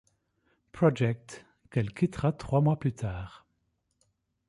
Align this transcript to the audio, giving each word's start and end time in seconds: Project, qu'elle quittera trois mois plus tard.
Project, 0.71 1.45
qu'elle 1.69 1.93
quittera 1.93 2.31
trois 2.31 2.59
mois 2.59 2.79
plus 2.79 2.91
tard. 2.93 3.45